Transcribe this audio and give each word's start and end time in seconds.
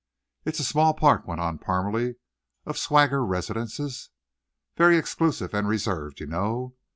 "It's 0.45 0.59
a 0.59 0.63
small 0.63 0.95
park," 0.95 1.27
went 1.27 1.41
on 1.41 1.59
Parmalee, 1.59 2.15
"of 2.65 2.75
swagger 2.79 3.23
residences; 3.23 4.09
very 4.75 4.97
exclusive 4.97 5.53
and 5.53 5.67
reserved, 5.67 6.19
you 6.19 6.25
know. 6.25 6.75